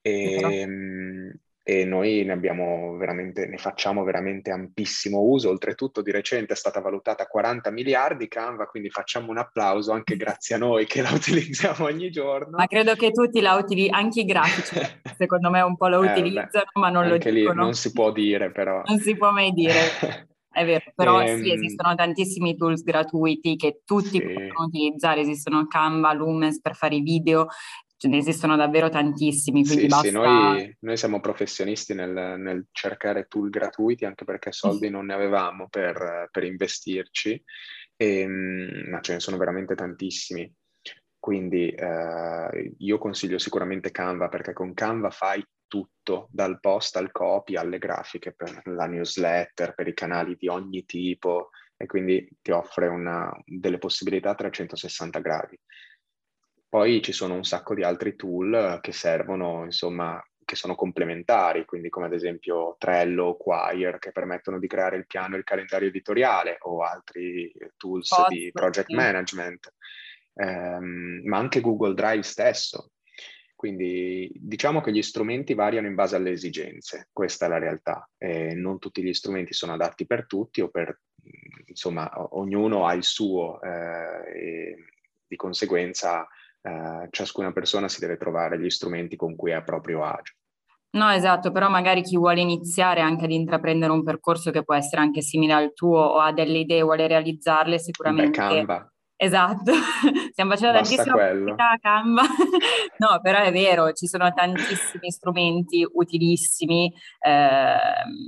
E, 0.00 0.34
ehm, 0.34 1.32
e 1.64 1.84
noi 1.84 2.24
ne 2.24 2.32
abbiamo 2.32 2.96
veramente, 2.96 3.46
ne 3.46 3.56
facciamo 3.56 4.02
veramente 4.02 4.50
ampissimo 4.50 5.20
uso. 5.20 5.48
Oltretutto, 5.48 6.02
di 6.02 6.10
recente 6.10 6.54
è 6.54 6.56
stata 6.56 6.80
valutata 6.80 7.26
40 7.26 7.70
miliardi 7.70 8.26
Canva, 8.26 8.66
quindi 8.66 8.90
facciamo 8.90 9.30
un 9.30 9.38
applauso 9.38 9.92
anche 9.92 10.16
grazie 10.16 10.56
a 10.56 10.58
noi 10.58 10.86
che 10.86 11.02
la 11.02 11.10
utilizziamo 11.14 11.84
ogni 11.84 12.10
giorno. 12.10 12.56
Ma 12.56 12.66
credo 12.66 12.94
che 12.94 13.12
tutti 13.12 13.40
la 13.40 13.54
utilizzino, 13.54 13.96
anche 13.96 14.20
i 14.20 14.24
grafici, 14.24 14.74
secondo 15.16 15.50
me 15.50 15.60
un 15.60 15.76
po' 15.76 15.88
lo 15.88 16.02
eh, 16.02 16.10
utilizzano, 16.10 16.70
ma 16.74 16.90
non 16.90 17.06
lo 17.06 17.16
dicono. 17.16 17.34
Lì 17.34 17.54
non 17.54 17.74
si 17.74 17.92
può 17.92 18.10
dire, 18.10 18.50
però. 18.50 18.82
Non 18.84 18.98
si 18.98 19.16
può 19.16 19.30
mai 19.30 19.52
dire. 19.52 19.72
È 20.52 20.66
vero, 20.66 20.84
però 20.94 21.22
ehm... 21.22 21.42
sì, 21.42 21.50
esistono 21.50 21.94
tantissimi 21.94 22.54
tools 22.56 22.82
gratuiti 22.82 23.56
che 23.56 23.80
tutti 23.86 24.18
sì. 24.18 24.20
possono 24.20 24.66
utilizzare, 24.66 25.22
esistono 25.22 25.66
Canva, 25.66 26.12
Lumens 26.12 26.60
per 26.60 26.74
fare 26.74 26.96
i 26.96 27.00
video, 27.00 27.46
ce 28.02 28.08
ne 28.08 28.16
esistono 28.16 28.56
davvero 28.56 28.88
tantissimi. 28.88 29.64
Quindi 29.64 29.82
sì, 29.82 29.86
basta... 29.86 30.08
sì 30.08 30.12
noi, 30.12 30.76
noi, 30.80 30.96
siamo 30.96 31.20
professionisti 31.20 31.94
nel, 31.94 32.34
nel, 32.36 32.66
cercare 32.72 33.26
tool 33.28 33.48
gratuiti 33.48 34.04
anche 34.04 34.24
perché 34.24 34.50
soldi 34.50 34.90
non 34.90 35.06
ne 35.06 35.14
avevamo 35.14 35.68
per, 35.68 36.28
per 36.32 36.42
investirci, 36.42 37.40
e, 37.96 38.18
ehm, 38.18 38.90
ma 38.90 39.00
ce 39.00 39.12
ne 39.12 39.20
sono 39.20 39.36
veramente 39.36 39.76
tantissimi. 39.76 40.52
Quindi 41.16 41.68
eh, 41.70 42.74
io 42.76 42.98
consiglio 42.98 43.38
sicuramente 43.38 43.92
Canva 43.92 44.28
perché 44.28 44.52
con 44.52 44.74
Canva 44.74 45.10
fai 45.10 45.40
tutto, 45.68 46.26
dal 46.32 46.58
post 46.58 46.96
al 46.96 47.12
copy 47.12 47.54
alle 47.54 47.78
grafiche 47.78 48.34
per 48.34 48.62
la 48.64 48.86
newsletter, 48.86 49.74
per 49.74 49.86
i 49.86 49.94
canali 49.94 50.34
di 50.36 50.48
ogni 50.48 50.84
tipo 50.84 51.50
e 51.76 51.86
quindi 51.86 52.28
ti 52.42 52.50
offre 52.50 52.88
una, 52.88 53.32
delle 53.44 53.78
possibilità 53.78 54.30
a 54.30 54.34
360 54.34 55.20
gradi. 55.20 55.56
Poi 56.72 57.02
ci 57.02 57.12
sono 57.12 57.34
un 57.34 57.44
sacco 57.44 57.74
di 57.74 57.82
altri 57.82 58.16
tool 58.16 58.78
che 58.80 58.92
servono, 58.92 59.62
insomma, 59.62 60.18
che 60.42 60.56
sono 60.56 60.74
complementari, 60.74 61.66
quindi 61.66 61.90
come 61.90 62.06
ad 62.06 62.14
esempio 62.14 62.76
Trello 62.78 63.24
o 63.24 63.36
Quire, 63.36 63.98
che 63.98 64.10
permettono 64.10 64.58
di 64.58 64.66
creare 64.68 64.96
il 64.96 65.06
piano 65.06 65.34
e 65.34 65.38
il 65.40 65.44
calendario 65.44 65.88
editoriale, 65.88 66.56
o 66.60 66.80
altri 66.80 67.52
tools 67.76 68.08
Post, 68.08 68.28
di 68.28 68.50
project 68.54 68.88
sì. 68.88 68.94
management, 68.94 69.74
ehm, 70.32 71.20
ma 71.24 71.36
anche 71.36 71.60
Google 71.60 71.92
Drive 71.92 72.22
stesso. 72.22 72.92
Quindi 73.54 74.32
diciamo 74.34 74.80
che 74.80 74.92
gli 74.92 75.02
strumenti 75.02 75.52
variano 75.52 75.88
in 75.88 75.94
base 75.94 76.16
alle 76.16 76.30
esigenze, 76.30 77.10
questa 77.12 77.44
è 77.44 77.48
la 77.50 77.58
realtà. 77.58 78.08
Eh, 78.16 78.54
non 78.54 78.78
tutti 78.78 79.02
gli 79.02 79.12
strumenti 79.12 79.52
sono 79.52 79.74
adatti 79.74 80.06
per 80.06 80.26
tutti 80.26 80.62
o 80.62 80.70
per, 80.70 81.02
insomma, 81.66 82.10
ognuno 82.34 82.86
ha 82.86 82.94
il 82.94 83.04
suo 83.04 83.60
eh, 83.60 84.32
e 84.34 84.76
di 85.26 85.36
conseguenza 85.36 86.26
eh, 86.62 87.08
ciascuna 87.10 87.52
persona 87.52 87.88
si 87.88 88.00
deve 88.00 88.16
trovare 88.16 88.58
gli 88.58 88.70
strumenti 88.70 89.16
con 89.16 89.36
cui 89.36 89.50
è 89.50 89.54
a 89.54 89.62
proprio 89.62 90.04
agio. 90.04 90.34
No, 90.94 91.08
esatto, 91.10 91.50
però 91.52 91.70
magari 91.70 92.02
chi 92.02 92.16
vuole 92.16 92.40
iniziare 92.40 93.00
anche 93.00 93.24
ad 93.24 93.30
intraprendere 93.30 93.92
un 93.92 94.04
percorso 94.04 94.50
che 94.50 94.62
può 94.62 94.74
essere 94.74 95.00
anche 95.00 95.22
simile 95.22 95.54
al 95.54 95.72
tuo 95.72 95.98
o 95.98 96.18
ha 96.18 96.32
delle 96.32 96.58
idee, 96.58 96.82
vuole 96.82 97.06
realizzarle, 97.06 97.78
sicuramente... 97.78 98.30
Beh, 98.30 98.36
Canva. 98.36 98.92
Esatto, 99.16 99.72
stiamo 100.32 100.50
facendo 100.50 100.78
tantissima 100.78 101.16
pubblicità 101.16 101.70
a 101.70 101.78
Canva. 101.78 102.22
no, 102.98 103.20
però 103.22 103.38
è 103.38 103.52
vero, 103.52 103.92
ci 103.92 104.06
sono 104.06 104.30
tantissimi 104.32 105.10
strumenti 105.10 105.86
utilissimi 105.90 106.92
eh, 107.20 107.76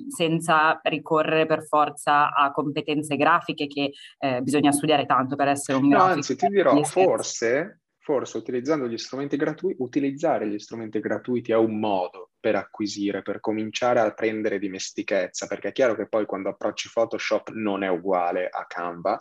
senza 0.09 0.81
ricorrere 0.85 1.47
per 1.47 1.67
forza 1.67 2.33
a 2.33 2.51
competenze 2.53 3.17
grafiche 3.17 3.67
che 3.67 3.91
eh, 4.19 4.41
bisogna 4.41 4.71
studiare 4.71 5.05
tanto 5.05 5.35
per 5.35 5.49
essere 5.49 5.79
un 5.79 5.89
grafico. 5.89 6.09
No, 6.09 6.15
anzi, 6.15 6.37
ti 6.37 6.47
dirò, 6.47 6.81
forse 6.85 7.81
forse 8.05 8.37
utilizzando 8.37 8.87
gli 8.87 8.99
strumenti 8.99 9.39
gratuiti, 9.39 9.81
utilizzare 9.81 10.47
gli 10.47 10.59
strumenti 10.59 11.01
gratuiti 11.01 11.53
è 11.53 11.57
un 11.57 11.81
modo 11.81 12.33
per 12.39 12.55
acquisire, 12.55 13.23
per 13.23 13.41
cominciare 13.41 14.01
a 14.01 14.13
prendere 14.13 14.59
dimestichezza, 14.59 15.47
perché 15.47 15.69
è 15.69 15.73
chiaro 15.73 15.95
che 15.95 16.07
poi 16.07 16.27
quando 16.27 16.51
approcci 16.51 16.91
Photoshop 16.93 17.53
non 17.53 17.83
è 17.83 17.89
uguale 17.89 18.47
a 18.47 18.67
Canva, 18.67 19.19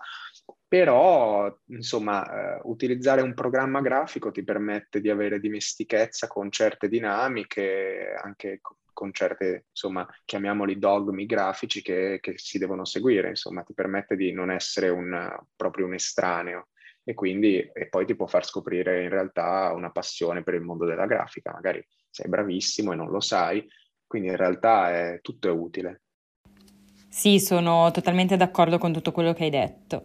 però 0.68 1.50
insomma 1.68 2.58
eh, 2.58 2.60
utilizzare 2.64 3.22
un 3.22 3.34
programma 3.34 3.80
grafico 3.80 4.32
ti 4.32 4.44
permette 4.44 5.00
di 5.00 5.10
avere 5.10 5.40
dimestichezza 5.40 6.28
con 6.28 6.52
certe 6.52 6.90
dinamiche, 6.90 8.14
anche 8.22 8.60
con 8.92 9.14
certe, 9.14 9.68
insomma, 9.70 10.06
chiamiamoli 10.26 10.78
dogmi 10.78 11.26
grafici 11.26 11.82
che, 11.82 12.20
che 12.22 12.34
si 12.38 12.58
devono 12.58 12.84
seguire, 12.84 13.30
insomma, 13.30 13.64
ti 13.64 13.74
permette 13.74 14.18
di 14.18 14.34
non 14.34 14.52
essere 14.52 14.90
un, 14.90 15.34
proprio 15.56 15.86
un 15.86 15.94
estraneo 15.94 16.68
e 17.04 17.14
quindi 17.14 17.60
e 17.60 17.88
poi 17.90 18.06
ti 18.06 18.16
può 18.16 18.28
far 18.28 18.46
scoprire 18.46 19.04
in 19.04 19.10
realtà 19.10 19.72
una 19.74 19.92
passione 19.92 20.44
per 20.44 20.54
il 20.54 20.62
mondo 20.62 20.86
della 20.86 21.06
grafica, 21.06 21.52
magari 21.52 21.86
sei 22.10 22.30
bravissimo 22.30 22.94
e 22.94 22.96
non 22.96 23.10
lo 23.10 23.20
sai, 23.20 23.66
quindi 24.06 24.30
in 24.30 24.38
realtà 24.38 24.92
è, 24.92 25.20
tutto 25.22 25.48
è 25.48 25.52
utile. 25.52 26.02
Sì, 27.10 27.40
sono 27.40 27.92
totalmente 27.92 28.38
d'accordo 28.38 28.78
con 28.78 28.92
tutto 28.92 29.12
quello 29.12 29.34
che 29.34 29.44
hai 29.44 29.50
detto. 29.50 30.04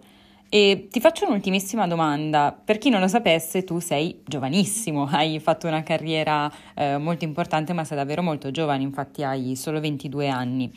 E 0.50 0.88
ti 0.90 0.98
faccio 0.98 1.26
un'ultimissima 1.26 1.86
domanda. 1.86 2.58
Per 2.64 2.78
chi 2.78 2.88
non 2.88 3.00
lo 3.00 3.08
sapesse, 3.08 3.64
tu 3.64 3.80
sei 3.80 4.22
giovanissimo, 4.24 5.04
hai 5.12 5.40
fatto 5.40 5.66
una 5.66 5.82
carriera 5.82 6.50
eh, 6.74 6.96
molto 6.96 7.24
importante, 7.24 7.74
ma 7.74 7.84
sei 7.84 7.98
davvero 7.98 8.22
molto 8.22 8.50
giovane, 8.50 8.82
infatti 8.82 9.22
hai 9.22 9.56
solo 9.56 9.80
22 9.80 10.28
anni. 10.28 10.72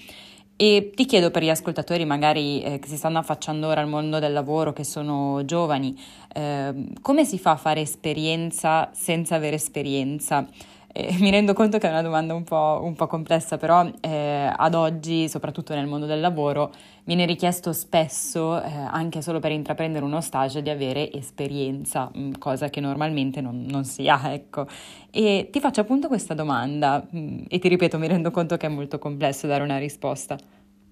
E 0.64 0.92
ti 0.94 1.08
chiedo 1.08 1.32
per 1.32 1.42
gli 1.42 1.50
ascoltatori 1.50 2.06
magari 2.06 2.62
eh, 2.62 2.78
che 2.78 2.88
si 2.88 2.96
stanno 2.96 3.18
affacciando 3.18 3.66
ora 3.66 3.82
al 3.82 3.88
mondo 3.88 4.20
del 4.20 4.32
lavoro, 4.32 4.74
che 4.74 4.84
sono 4.84 5.44
giovani, 5.44 6.00
eh, 6.36 6.72
come 7.02 7.26
si 7.26 7.40
fa 7.40 7.54
a 7.54 7.56
fare 7.56 7.82
esperienza 7.82 8.92
senza 8.94 9.34
avere 9.34 9.56
esperienza? 9.56 10.48
Eh, 10.94 11.18
mi 11.20 11.30
rendo 11.32 11.54
conto 11.54 11.78
che 11.78 11.88
è 11.88 11.90
una 11.90 12.02
domanda 12.02 12.34
un 12.34 12.44
po', 12.44 12.82
un 12.84 12.96
po 12.96 13.08
complessa, 13.08 13.58
però 13.58 13.90
eh, 14.02 14.52
ad 14.56 14.76
oggi, 14.76 15.30
soprattutto 15.30 15.74
nel 15.74 15.88
mondo 15.88 16.06
del 16.06 16.20
lavoro, 16.20 16.72
viene 17.04 17.26
richiesto 17.26 17.74
spesso, 17.74 18.62
eh, 18.62 18.70
anche 18.70 19.22
solo 19.22 19.40
per 19.40 19.52
intraprendere 19.52 20.04
uno 20.06 20.22
stage, 20.22 20.62
di 20.62 20.70
avere 20.70 21.12
esperienza, 21.12 22.12
mm, 22.16 22.34
cosa 22.40 22.70
che 22.70 22.80
normalmente 22.80 23.42
non, 23.42 23.66
non 23.68 23.86
si 23.86 24.08
ha, 24.08 24.34
ecco. 24.34 24.68
E 25.10 25.50
ti 25.52 25.60
faccio 25.60 25.82
appunto 25.82 26.08
questa 26.08 26.34
domanda 26.34 27.06
mm, 27.16 27.44
e 27.48 27.60
ti 27.60 27.68
ripeto, 27.68 27.98
mi 27.98 28.08
rendo 28.08 28.32
conto 28.32 28.58
che 28.58 28.68
è 28.68 28.70
molto 28.70 29.00
complesso 29.00 29.48
dare 29.48 29.64
una 29.64 29.78
risposta. 29.78 30.38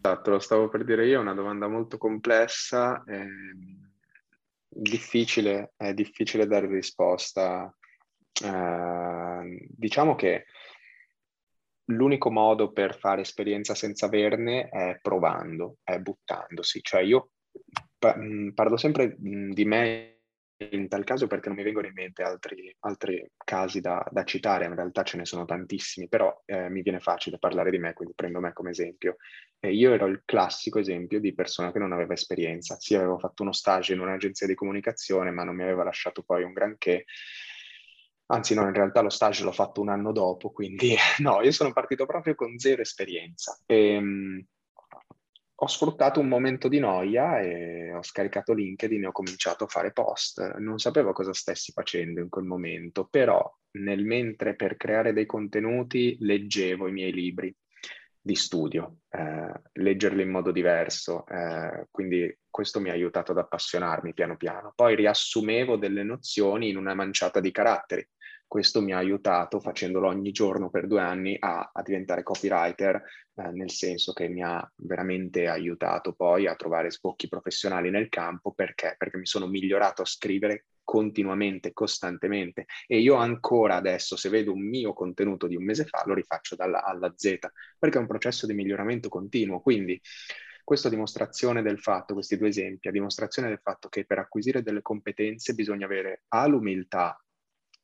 Esatto, 0.01 0.29
lo 0.29 0.39
stavo 0.39 0.69
per 0.69 0.85
dire 0.85 1.05
io, 1.05 1.17
è 1.17 1.21
una 1.21 1.33
domanda 1.33 1.67
molto 1.67 1.97
complessa, 1.97 3.03
è 3.05 3.25
difficile, 4.69 5.73
è 5.75 5.93
difficile 5.93 6.47
dare 6.47 6.67
risposta. 6.67 7.73
Eh, 8.43 9.67
diciamo 9.69 10.15
che 10.15 10.45
l'unico 11.85 12.31
modo 12.31 12.71
per 12.71 12.97
fare 12.97 13.21
esperienza 13.21 13.75
senza 13.75 14.05
averne 14.05 14.69
è 14.69 14.99
provando, 15.01 15.77
è 15.83 15.97
buttandosi. 15.99 16.81
Cioè 16.81 17.01
io 17.01 17.31
parlo 17.97 18.77
sempre 18.77 19.15
di 19.17 19.65
me 19.65 20.19
in 20.71 20.89
tal 20.89 21.05
caso 21.05 21.27
perché 21.27 21.47
non 21.47 21.57
mi 21.57 21.63
vengono 21.63 21.87
in 21.87 21.93
mente 21.93 22.21
altri, 22.21 22.75
altri 22.79 23.31
casi 23.37 23.79
da, 23.79 24.05
da, 24.11 24.25
citare, 24.25 24.65
in 24.65 24.75
realtà 24.75 25.03
ce 25.03 25.15
ne 25.15 25.25
sono 25.25 25.45
tantissimi, 25.45 26.09
però 26.09 26.41
eh, 26.45 26.69
mi 26.69 26.81
viene 26.81 26.99
facile 26.99 27.39
parlare 27.39 27.71
di 27.71 27.77
me, 27.77 27.93
quindi 27.93 28.13
prendo 28.13 28.39
me 28.39 28.51
come 28.51 28.71
esempio. 28.71 29.15
Eh, 29.59 29.73
io 29.73 29.93
ero 29.93 30.05
il 30.07 30.23
classico 30.25 30.79
esempio 30.79 31.19
di 31.19 31.33
persona 31.33 31.71
che 31.71 31.79
non 31.79 31.93
aveva 31.93 32.13
esperienza, 32.13 32.77
sì 32.77 32.95
avevo 32.95 33.17
fatto 33.17 33.43
uno 33.43 33.53
stage 33.53 33.93
in 33.93 33.99
un'agenzia 34.01 34.47
di 34.47 34.55
comunicazione, 34.55 35.31
ma 35.31 35.43
non 35.43 35.55
mi 35.55 35.63
aveva 35.63 35.83
lasciato 35.83 36.23
poi 36.23 36.43
un 36.43 36.51
granché, 36.51 37.05
anzi 38.31 38.53
no, 38.53 38.63
in 38.63 38.73
realtà 38.73 39.01
lo 39.01 39.09
stage 39.09 39.43
l'ho 39.43 39.51
fatto 39.51 39.81
un 39.81 39.89
anno 39.89 40.11
dopo, 40.11 40.51
quindi 40.51 40.95
no, 41.19 41.41
io 41.41 41.51
sono 41.51 41.73
partito 41.73 42.05
proprio 42.05 42.35
con 42.35 42.57
zero 42.57 42.81
esperienza. 42.81 43.57
E, 43.65 43.93
ehm, 43.93 44.45
ho 45.61 45.67
sfruttato 45.67 46.21
un 46.21 46.29
momento 46.29 46.69
di 46.69 46.79
noia 46.79 47.41
e 47.41 47.93
ho 47.93 48.01
scaricato 48.01 48.53
LinkedIn 48.53 49.03
e 49.03 49.07
ho 49.07 49.11
cominciato 49.11 49.65
a 49.65 49.67
fare 49.67 49.91
post. 49.91 50.55
Non 50.55 50.79
sapevo 50.79 51.11
cosa 51.11 51.33
stessi 51.33 51.73
facendo 51.73 52.21
in 52.21 52.29
quel 52.29 52.45
momento, 52.45 53.05
però 53.05 53.43
nel 53.71 54.05
mentre 54.05 54.55
per 54.55 54.77
creare 54.77 55.11
dei 55.11 55.25
contenuti 55.25 56.15
leggevo 56.21 56.87
i 56.87 56.93
miei 56.93 57.11
libri 57.11 57.53
di 58.21 58.35
studio, 58.35 58.99
eh, 59.09 59.51
leggerli 59.73 60.21
in 60.21 60.29
modo 60.29 60.51
diverso, 60.51 61.25
eh, 61.27 61.87
quindi 61.91 62.37
questo 62.49 62.79
mi 62.79 62.89
ha 62.89 62.93
aiutato 62.93 63.31
ad 63.33 63.39
appassionarmi 63.39 64.13
piano 64.13 64.37
piano. 64.37 64.71
Poi 64.73 64.95
riassumevo 64.95 65.75
delle 65.75 66.03
nozioni 66.03 66.69
in 66.69 66.77
una 66.77 66.93
manciata 66.93 67.41
di 67.41 67.51
caratteri 67.51 68.07
questo 68.49 68.81
mi 68.81 68.93
ha 68.93 68.97
aiutato, 68.97 69.59
facendolo 69.59 70.07
ogni 70.07 70.31
giorno 70.31 70.71
per 70.71 70.87
due 70.87 71.01
anni, 71.01 71.37
a, 71.39 71.69
a 71.71 71.81
diventare 71.83 72.23
copywriter, 72.23 72.95
eh, 73.35 73.51
nel 73.51 73.69
senso 73.69 74.11
che 74.11 74.27
mi 74.27 74.41
ha 74.41 74.67
veramente 74.77 75.47
aiutato 75.47 76.13
poi 76.13 76.47
a 76.47 76.55
trovare 76.55 76.89
sbocchi 76.89 77.27
professionali 77.27 77.91
nel 77.91 78.09
campo. 78.09 78.51
Perché? 78.51 78.95
Perché 78.97 79.17
mi 79.17 79.27
sono 79.27 79.45
migliorato 79.45 80.01
a 80.01 80.05
scrivere 80.05 80.65
continuamente, 80.83 81.73
costantemente. 81.73 82.65
E 82.87 82.99
io 82.99 83.13
ancora 83.13 83.75
adesso, 83.75 84.15
se 84.17 84.29
vedo 84.29 84.51
un 84.51 84.67
mio 84.67 84.93
contenuto 84.93 85.45
di 85.45 85.55
un 85.55 85.63
mese 85.63 85.85
fa, 85.85 86.01
lo 86.07 86.15
rifaccio 86.15 86.55
dalla 86.55 86.83
alla 86.83 87.13
Z, 87.15 87.37
perché 87.77 87.99
è 87.99 88.01
un 88.01 88.07
processo 88.07 88.47
di 88.47 88.55
miglioramento 88.55 89.09
continuo. 89.09 89.61
Quindi 89.61 90.01
questo 90.63 90.87
a 90.87 90.89
dimostrazione 90.89 91.61
del 91.61 91.79
fatto, 91.79 92.15
questi 92.15 92.35
due 92.35 92.47
esempi, 92.47 92.87
a 92.87 92.91
dimostrazione 92.91 93.49
del 93.49 93.59
fatto 93.61 93.89
che 93.89 94.05
per 94.05 94.17
acquisire 94.17 94.63
delle 94.63 94.81
competenze 94.81 95.53
bisogna 95.53 95.85
avere 95.85 96.23
A 96.29 96.47
l'umiltà 96.47 97.15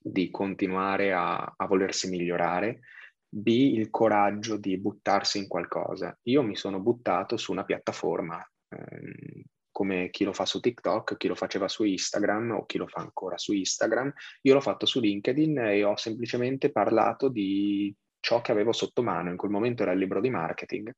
di 0.07 0.29
continuare 0.29 1.13
a, 1.13 1.53
a 1.57 1.65
volersi 1.65 2.07
migliorare, 2.07 2.81
B, 3.27 3.47
il 3.47 3.89
coraggio 3.89 4.55
di 4.55 4.77
buttarsi 4.77 5.39
in 5.39 5.47
qualcosa. 5.47 6.15
Io 6.23 6.43
mi 6.43 6.55
sono 6.55 6.79
buttato 6.79 7.37
su 7.37 7.51
una 7.51 7.63
piattaforma, 7.63 8.37
ehm, 8.69 9.41
come 9.71 10.09
chi 10.11 10.23
lo 10.23 10.31
fa 10.31 10.45
su 10.45 10.59
TikTok, 10.59 11.17
chi 11.17 11.27
lo 11.27 11.33
faceva 11.33 11.67
su 11.67 11.83
Instagram 11.83 12.51
o 12.51 12.65
chi 12.65 12.77
lo 12.77 12.87
fa 12.87 13.01
ancora 13.01 13.37
su 13.39 13.51
Instagram. 13.53 14.13
Io 14.43 14.53
l'ho 14.53 14.61
fatto 14.61 14.85
su 14.85 14.99
LinkedIn 14.99 15.57
e 15.57 15.83
ho 15.83 15.97
semplicemente 15.97 16.71
parlato 16.71 17.27
di 17.27 17.93
ciò 18.19 18.41
che 18.41 18.51
avevo 18.51 18.73
sotto 18.73 19.01
mano. 19.01 19.31
In 19.31 19.37
quel 19.37 19.51
momento 19.51 19.81
era 19.81 19.91
il 19.91 19.99
libro 19.99 20.21
di 20.21 20.29
marketing 20.29 20.93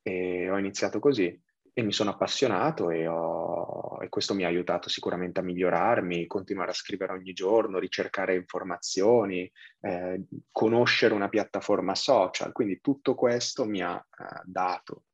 e 0.00 0.48
ho 0.48 0.56
iniziato 0.56 1.00
così 1.00 1.38
e 1.78 1.82
mi 1.84 1.92
sono 1.92 2.10
appassionato 2.10 2.90
e, 2.90 3.06
ho, 3.06 3.98
e, 4.02 4.08
questo 4.08 4.34
mi 4.34 4.42
ha 4.42 4.48
aiutato 4.48 4.88
sicuramente 4.88 5.38
a 5.38 5.44
migliorarmi, 5.44 6.26
continuare 6.26 6.72
a 6.72 6.74
scrivere 6.74 7.12
ogni 7.12 7.32
giorno, 7.32 7.78
ricercare 7.78 8.34
informazioni, 8.34 9.48
eh, 9.82 10.24
conoscere 10.50 11.14
una 11.14 11.28
piattaforma 11.28 11.94
social. 11.94 12.50
Quindi 12.50 12.80
tutto 12.80 13.14
questo 13.14 13.64
mi 13.64 13.80
ha 13.80 13.94
eh, 13.96 14.24
dato 14.42 15.04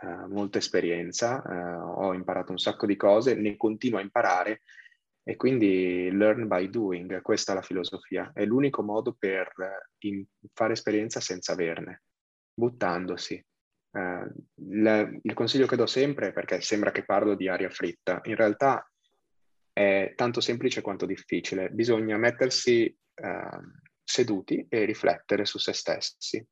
eh, 0.00 0.26
molta 0.26 0.58
esperienza, 0.58 1.42
eh, 1.42 1.76
ho 1.76 2.12
imparato 2.12 2.52
un 2.52 2.58
sacco 2.58 2.84
di 2.84 2.96
cose, 2.96 3.34
ne 3.34 3.56
continuo 3.56 3.98
a 3.98 4.02
imparare 4.02 4.60
e 5.22 5.36
quindi 5.36 6.10
learn 6.12 6.46
by 6.46 6.68
doing, 6.68 7.22
questa 7.22 7.52
è 7.52 7.54
la 7.54 7.62
filosofia, 7.62 8.30
è 8.34 8.44
l'unico 8.44 8.82
modo 8.82 9.16
per 9.18 9.54
in, 10.00 10.22
fare 10.52 10.74
esperienza 10.74 11.18
senza 11.18 11.52
averne, 11.52 12.02
buttandosi. 12.52 13.42
Il, 13.92 15.20
il, 15.22 15.34
consiglio 15.34 15.66
che 15.66 15.76
do 15.76 15.86
sempre, 15.86 16.32
perché 16.32 16.60
sembra 16.60 16.92
che 16.92 17.04
parlo 17.04 17.34
di 17.34 17.48
aria 17.48 17.70
fritta, 17.70 18.20
in 18.24 18.36
realtà 18.36 18.88
è 19.72 20.12
tanto 20.14 20.40
semplice 20.40 20.80
quanto 20.80 21.06
difficile. 21.06 21.70
Bisogna 21.70 22.16
mettersi 22.16 22.94
uh, 23.14 23.58
seduti 24.04 24.66
e 24.68 24.84
riflettere 24.84 25.44
su 25.44 25.58
se 25.58 25.72
stessi 25.72 26.44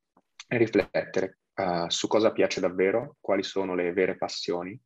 e 0.49 0.57
riflettere 0.57 1.39
uh, 1.55 1.89
su 1.89 2.09
cosa 2.09 2.33
piace 2.33 2.61
davvero, 2.61 3.17
quali 3.21 3.43
sono 3.43 3.75
le 3.75 3.93
vere 3.93 4.17
passioni 4.17 4.79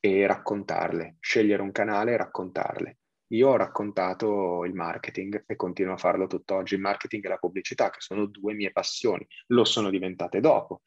e 0.00 0.26
raccontarle, 0.26 1.16
scegliere 1.20 1.62
un 1.62 1.72
canale 1.72 2.12
e 2.12 2.16
raccontarle. 2.16 2.98
Io 3.32 3.48
ho 3.50 3.56
raccontato 3.56 4.64
il 4.64 4.72
marketing 4.72 5.44
e 5.46 5.56
continuo 5.56 5.92
a 5.92 5.98
farlo 5.98 6.26
tutt'oggi, 6.26 6.74
il 6.74 6.80
marketing 6.80 7.26
e 7.26 7.28
la 7.28 7.36
pubblicità, 7.36 7.90
che 7.90 8.00
sono 8.00 8.24
due 8.24 8.54
mie 8.54 8.72
passioni, 8.72 9.26
lo 9.48 9.64
sono 9.64 9.90
diventate 9.90 10.40
dopo 10.40 10.80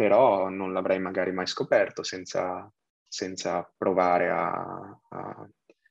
però 0.00 0.48
non 0.48 0.72
l'avrei 0.72 0.98
magari 0.98 1.30
mai 1.30 1.46
scoperto 1.46 2.02
senza, 2.02 2.72
senza 3.06 3.70
provare 3.76 4.30
a, 4.30 4.98
a, 5.10 5.48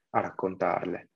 a 0.09 0.19
raccontarle. 0.19 1.09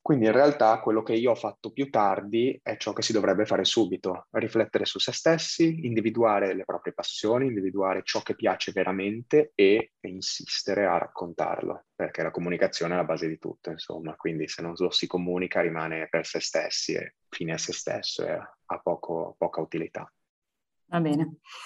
Quindi 0.00 0.26
in 0.26 0.32
realtà 0.32 0.78
quello 0.78 1.02
che 1.02 1.14
io 1.14 1.32
ho 1.32 1.34
fatto 1.34 1.72
più 1.72 1.90
tardi 1.90 2.56
è 2.62 2.76
ciò 2.76 2.92
che 2.92 3.02
si 3.02 3.12
dovrebbe 3.12 3.44
fare 3.44 3.64
subito, 3.64 4.28
riflettere 4.30 4.84
su 4.84 5.00
se 5.00 5.10
stessi, 5.10 5.84
individuare 5.84 6.54
le 6.54 6.64
proprie 6.64 6.92
passioni, 6.92 7.46
individuare 7.46 8.02
ciò 8.04 8.20
che 8.22 8.36
piace 8.36 8.70
veramente 8.70 9.50
e 9.56 9.94
insistere 10.02 10.86
a 10.86 10.96
raccontarlo, 10.96 11.86
perché 11.92 12.22
la 12.22 12.30
comunicazione 12.30 12.94
è 12.94 12.98
la 12.98 13.04
base 13.04 13.26
di 13.26 13.38
tutto, 13.38 13.70
insomma, 13.70 14.14
quindi 14.14 14.46
se 14.46 14.62
non 14.62 14.74
lo 14.76 14.90
si 14.90 15.08
comunica 15.08 15.60
rimane 15.60 16.06
per 16.08 16.24
se 16.24 16.38
stessi 16.38 16.94
e 16.94 17.16
fine 17.28 17.54
a 17.54 17.58
se 17.58 17.72
stesso 17.72 18.24
e 18.24 18.30
ha 18.30 18.78
poco, 18.78 19.34
poca 19.36 19.60
utilità. 19.60 20.08
Va 20.90 21.00
bene. 21.00 21.22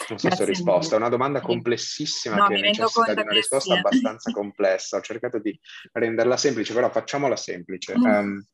Non 0.08 0.18
so 0.18 0.28
Grazie 0.28 0.36
se 0.36 0.42
ho 0.42 0.46
risposto, 0.46 0.94
è 0.94 0.98
una 0.98 1.08
domanda 1.08 1.40
complessissima 1.40 2.36
no, 2.36 2.46
che 2.46 2.60
necessita 2.60 3.14
di 3.14 3.22
una 3.22 3.32
risposta 3.32 3.74
abbastanza 3.74 4.30
complessa. 4.32 4.98
Ho 4.98 5.00
cercato 5.00 5.38
di 5.38 5.58
renderla 5.92 6.36
semplice, 6.36 6.74
però 6.74 6.90
facciamola 6.90 7.34
semplice. 7.34 7.96
Mm. 7.96 8.04
Um, 8.04 8.46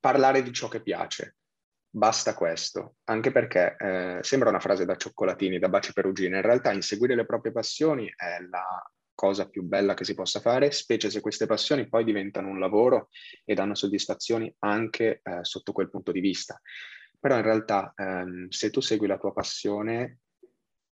parlare 0.00 0.42
di 0.42 0.52
ciò 0.52 0.66
che 0.66 0.82
piace. 0.82 1.36
Basta 1.88 2.34
questo, 2.34 2.96
anche 3.04 3.30
perché 3.30 3.76
eh, 3.78 4.18
sembra 4.22 4.48
una 4.48 4.60
frase 4.60 4.84
da 4.84 4.96
cioccolatini, 4.96 5.60
da 5.60 5.68
baci 5.68 5.92
perugine. 5.92 6.36
In 6.36 6.42
realtà 6.42 6.72
inseguire 6.72 7.14
le 7.14 7.26
proprie 7.26 7.52
passioni 7.52 8.12
è 8.16 8.40
la 8.50 8.82
cosa 9.14 9.48
più 9.48 9.62
bella 9.62 9.94
che 9.94 10.04
si 10.04 10.14
possa 10.14 10.40
fare, 10.40 10.72
specie 10.72 11.10
se 11.10 11.20
queste 11.20 11.46
passioni 11.46 11.88
poi 11.88 12.02
diventano 12.02 12.48
un 12.48 12.58
lavoro 12.58 13.08
e 13.44 13.54
danno 13.54 13.76
soddisfazioni 13.76 14.52
anche 14.60 15.20
eh, 15.22 15.40
sotto 15.42 15.72
quel 15.72 15.90
punto 15.90 16.10
di 16.10 16.20
vista. 16.20 16.60
Però 17.22 17.36
in 17.36 17.42
realtà 17.42 17.92
ehm, 17.94 18.48
se 18.48 18.70
tu 18.70 18.80
segui 18.80 19.06
la 19.06 19.16
tua 19.16 19.32
passione 19.32 20.22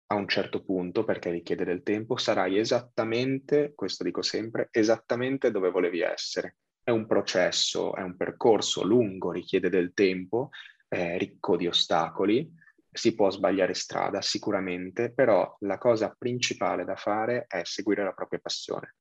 a 0.08 0.15
un 0.15 0.27
certo 0.27 0.63
punto, 0.63 1.03
perché 1.03 1.29
richiede 1.29 1.63
del 1.65 1.84
tempo, 1.84 2.17
sarai 2.17 2.58
esattamente, 2.58 3.74
questo 3.75 4.03
dico 4.03 4.24
sempre, 4.24 4.69
esattamente 4.71 5.52
dove 5.52 5.69
volevi 5.69 6.02
essere. 6.02 6.56
È 6.82 6.89
un 6.89 7.06
processo, 7.06 7.93
è 7.93 8.02
un 8.02 8.17
percorso 8.17 8.84
lungo, 8.84 9.32
richiede 9.32 9.69
del 9.69 9.93
tempo, 9.93 10.49
è 10.88 11.15
ricco 11.19 11.56
di 11.58 11.67
ostacoli, 11.67 12.52
si 12.91 13.13
può 13.13 13.30
sbagliare 13.30 13.76
strada 13.76 14.19
sicuramente, 14.23 15.13
però 15.13 15.56
la 15.60 15.78
cosa 15.78 16.15
principale 16.17 16.86
da 16.86 16.95
fare 16.95 17.45
è 17.47 17.62
seguire 17.65 18.04
la 18.04 18.13
propria 18.13 18.39
passione. 18.39 18.95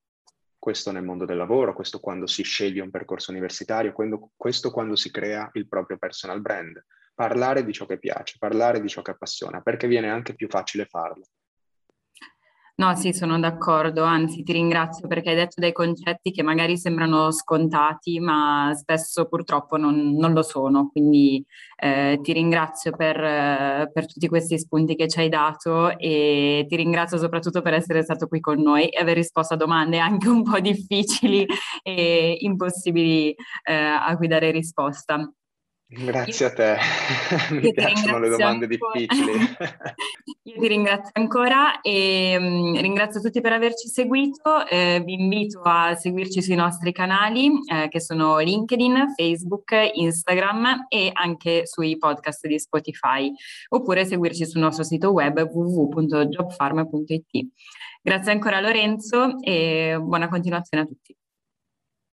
Questo 0.59 0.91
nel 0.91 1.03
mondo 1.03 1.25
del 1.25 1.37
lavoro, 1.37 1.73
questo 1.73 1.99
quando 1.99 2.27
si 2.27 2.43
sceglie 2.43 2.81
un 2.81 2.91
percorso 2.91 3.31
universitario, 3.31 3.95
questo 4.35 4.69
quando 4.69 4.95
si 4.95 5.09
crea 5.09 5.49
il 5.53 5.67
proprio 5.67 5.97
personal 5.97 6.39
brand 6.39 6.79
parlare 7.15 7.63
di 7.65 7.73
ciò 7.73 7.85
che 7.85 7.97
piace, 7.97 8.35
parlare 8.37 8.81
di 8.81 8.87
ciò 8.87 9.01
che 9.01 9.11
appassiona, 9.11 9.61
perché 9.61 9.87
viene 9.87 10.09
anche 10.09 10.35
più 10.35 10.47
facile 10.47 10.85
farlo. 10.85 11.25
No, 12.77 12.93
sì, 12.95 13.13
sono 13.13 13.39
d'accordo, 13.39 14.03
anzi 14.03 14.43
ti 14.43 14.51
ringrazio 14.51 15.07
perché 15.07 15.29
hai 15.29 15.35
detto 15.35 15.61
dei 15.61 15.71
concetti 15.71 16.31
che 16.31 16.43
magari 16.43 16.77
sembrano 16.77 17.31
scontati, 17.31 18.19
ma 18.19 18.73
spesso 18.75 19.29
purtroppo 19.29 19.77
non, 19.77 20.17
non 20.17 20.33
lo 20.33 20.41
sono, 20.41 20.89
quindi 20.91 21.41
eh, 21.77 22.19
ti 22.21 22.33
ringrazio 22.33 22.91
per, 22.93 23.17
eh, 23.23 23.89
per, 23.93 24.07
tutti 24.07 24.27
questi 24.27 24.59
spunti 24.59 24.97
che 24.97 25.07
ci 25.07 25.19
hai 25.19 25.29
dato 25.29 25.97
e 25.97 26.65
ti 26.67 26.75
ringrazio 26.75 27.17
soprattutto 27.17 27.61
per 27.61 27.75
essere 27.75 28.03
stato 28.03 28.27
qui 28.27 28.41
con 28.41 28.61
noi 28.61 28.89
e 28.89 28.99
aver 28.99 29.15
risposto 29.15 29.53
a 29.53 29.57
domande 29.57 29.99
anche 29.99 30.27
un 30.27 30.43
po' 30.43 30.59
difficili 30.59 31.45
e 31.81 32.35
impossibili 32.41 33.33
eh, 33.63 33.73
a 33.73 34.13
cui 34.17 34.27
dare 34.27 34.51
risposta. 34.51 35.31
Grazie 35.87 36.47
io, 36.47 36.51
a 36.51 36.55
te, 36.55 36.77
mi 37.53 37.71
piacciono 37.71 38.17
le 38.17 38.29
domande 38.29 38.65
ancora. 38.65 38.91
difficili. 38.95 39.31
io 40.41 40.59
ti 40.59 40.67
ringrazio 40.67 41.11
ancora 41.13 41.79
e 41.81 42.35
um, 42.39 42.81
ringrazio 42.81 43.21
tutti 43.21 43.39
per 43.39 43.53
averci 43.53 43.87
seguito, 43.87 44.65
eh, 44.67 45.03
vi 45.05 45.13
invito 45.13 45.61
a 45.63 45.93
seguirci 45.93 46.41
sui 46.41 46.55
nostri 46.55 46.91
canali 46.91 47.51
eh, 47.71 47.87
che 47.89 48.01
sono 48.01 48.39
LinkedIn, 48.39 49.13
Facebook, 49.15 49.75
Instagram 49.93 50.87
e 50.89 51.11
anche 51.13 51.67
sui 51.67 51.97
podcast 51.97 52.47
di 52.47 52.57
Spotify 52.57 53.31
oppure 53.69 54.05
seguirci 54.05 54.47
sul 54.47 54.61
nostro 54.61 54.83
sito 54.83 55.11
web 55.11 55.39
www.jobfarm.it. 55.39 57.47
Grazie 58.01 58.31
ancora 58.31 58.59
Lorenzo 58.59 59.39
e 59.39 59.99
buona 60.01 60.27
continuazione 60.29 60.83
a 60.83 60.87
tutti. 60.87 61.15